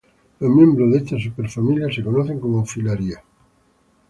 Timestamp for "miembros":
0.49-0.91